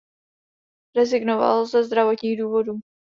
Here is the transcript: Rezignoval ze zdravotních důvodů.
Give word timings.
Rezignoval 0.95 1.65
ze 1.65 1.83
zdravotních 1.83 2.39
důvodů. 2.39 2.73